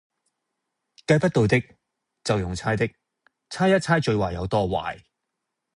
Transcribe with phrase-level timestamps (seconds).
[1.05, 1.61] 計不到的，
[2.23, 2.89] 就用猜的，
[3.51, 4.99] 猜一猜最壞有多壞